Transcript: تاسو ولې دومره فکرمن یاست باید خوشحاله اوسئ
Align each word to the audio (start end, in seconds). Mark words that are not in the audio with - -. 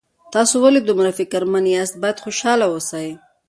تاسو 0.33 0.55
ولې 0.63 0.81
دومره 0.83 1.09
فکرمن 1.19 1.65
یاست 1.73 1.95
باید 2.01 2.21
خوشحاله 2.23 2.65
اوسئ 2.69 3.07